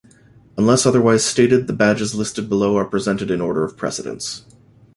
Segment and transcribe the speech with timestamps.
[0.57, 4.43] Unless otherwise stated, the badges listed below are presented in order of precedence.